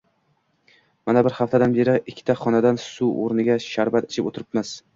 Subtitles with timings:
[1.09, 4.77] Mana, bir haftadan beri ikkita xonadon suv oʻrniga sharbat ichib oʻtiribmiz!..